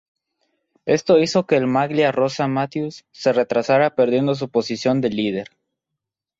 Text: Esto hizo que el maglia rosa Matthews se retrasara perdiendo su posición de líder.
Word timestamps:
Esto 0.87 1.19
hizo 1.19 1.45
que 1.45 1.57
el 1.57 1.67
maglia 1.67 2.11
rosa 2.11 2.47
Matthews 2.47 3.05
se 3.11 3.33
retrasara 3.33 3.93
perdiendo 3.93 4.33
su 4.33 4.49
posición 4.49 4.99
de 4.99 5.09
líder. 5.11 5.47